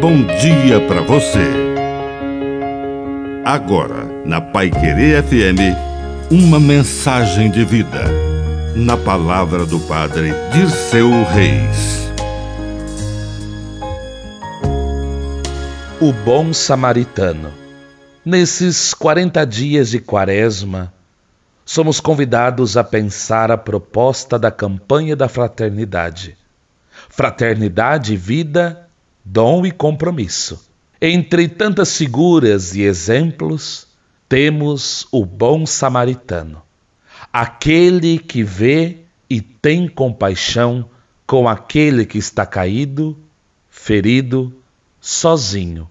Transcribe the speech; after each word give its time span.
bom 0.00 0.24
dia 0.24 0.80
para 0.88 1.02
você. 1.02 1.46
Agora, 3.44 4.06
na 4.24 4.40
Pai 4.40 4.70
Querer 4.70 5.22
FM, 5.22 5.76
uma 6.30 6.58
mensagem 6.58 7.50
de 7.50 7.66
vida. 7.66 8.04
Na 8.74 8.96
palavra 8.96 9.66
do 9.66 9.78
Padre 9.80 10.32
Dirceu 10.52 11.10
Reis. 11.24 12.10
O 16.00 16.14
Bom 16.24 16.50
Samaritano. 16.54 17.52
Nesses 18.24 18.94
40 18.94 19.44
dias 19.44 19.90
de 19.90 20.00
Quaresma, 20.00 20.94
somos 21.62 22.00
convidados 22.00 22.78
a 22.78 22.84
pensar 22.84 23.50
a 23.50 23.58
proposta 23.58 24.38
da 24.38 24.50
campanha 24.50 25.14
da 25.14 25.28
fraternidade. 25.28 26.38
Fraternidade, 27.10 28.16
vida 28.16 28.89
dom 29.24 29.64
e 29.66 29.70
compromisso. 29.70 30.68
Entre 31.00 31.48
tantas 31.48 31.96
figuras 31.96 32.74
e 32.74 32.82
exemplos, 32.82 33.88
temos 34.28 35.06
o 35.10 35.24
bom 35.24 35.64
samaritano, 35.66 36.62
aquele 37.32 38.18
que 38.18 38.42
vê 38.42 38.98
e 39.28 39.40
tem 39.40 39.88
compaixão 39.88 40.88
com 41.26 41.48
aquele 41.48 42.04
que 42.04 42.18
está 42.18 42.44
caído, 42.44 43.16
ferido, 43.68 44.54
sozinho, 45.00 45.88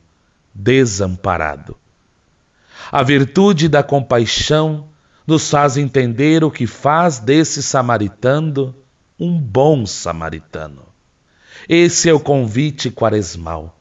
desamparado. 0.53 1.75
A 2.91 3.03
virtude 3.03 3.67
da 3.67 3.84
compaixão 3.84 4.88
nos 5.25 5.50
faz 5.50 5.77
entender 5.77 6.44
o 6.44 6.52
que 6.52 6.66
faz 6.66 7.20
desse 7.20 7.61
samaritano 7.61 8.75
um 9.20 9.39
bom 9.39 9.86
samaritano. 9.86 10.84
Esse 11.67 12.09
é 12.09 12.13
o 12.13 12.20
convite 12.20 12.89
quaresmal. 12.89 13.77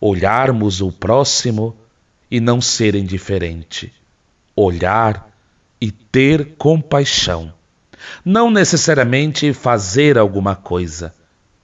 Olharmos 0.00 0.80
o 0.80 0.90
próximo 0.92 1.76
e 2.30 2.40
não 2.40 2.60
ser 2.60 2.94
indiferente. 2.94 3.92
Olhar 4.56 5.30
e 5.80 5.90
ter 5.90 6.54
compaixão. 6.56 7.52
Não 8.24 8.50
necessariamente 8.50 9.52
fazer 9.52 10.18
alguma 10.18 10.54
coisa, 10.54 11.14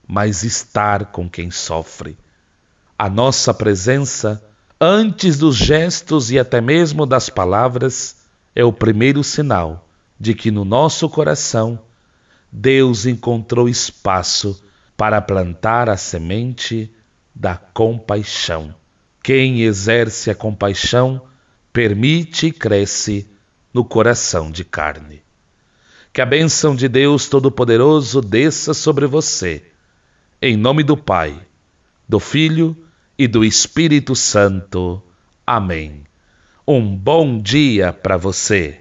mas 0.06 0.42
estar 0.42 1.06
com 1.06 1.28
quem 1.28 1.50
sofre. 1.50 2.16
A 2.98 3.08
nossa 3.08 3.54
presença, 3.54 4.44
antes 4.80 5.38
dos 5.38 5.56
gestos 5.56 6.30
e 6.30 6.38
até 6.38 6.60
mesmo 6.60 7.06
das 7.06 7.28
palavras, 7.28 8.28
é 8.54 8.64
o 8.64 8.72
primeiro 8.72 9.22
sinal 9.22 9.88
de 10.18 10.34
que 10.34 10.50
no 10.50 10.64
nosso 10.64 11.08
coração 11.08 11.82
Deus 12.52 13.06
encontrou 13.06 13.68
espaço 13.68 14.62
para 15.00 15.22
plantar 15.22 15.88
a 15.88 15.96
semente 15.96 16.92
da 17.34 17.56
compaixão. 17.56 18.74
Quem 19.22 19.62
exerce 19.62 20.30
a 20.30 20.34
compaixão 20.34 21.22
permite 21.72 22.48
e 22.48 22.52
cresce 22.52 23.26
no 23.72 23.82
coração 23.82 24.50
de 24.50 24.62
carne. 24.62 25.22
Que 26.12 26.20
a 26.20 26.26
bênção 26.26 26.76
de 26.76 26.86
Deus 26.86 27.30
Todo-Poderoso 27.30 28.20
desça 28.20 28.74
sobre 28.74 29.06
você, 29.06 29.64
em 30.42 30.54
nome 30.54 30.82
do 30.82 30.98
Pai, 30.98 31.34
do 32.06 32.20
Filho 32.20 32.76
e 33.18 33.26
do 33.26 33.42
Espírito 33.42 34.14
Santo. 34.14 35.02
Amém. 35.46 36.04
Um 36.68 36.94
bom 36.94 37.38
dia 37.38 37.90
para 37.90 38.18
você. 38.18 38.80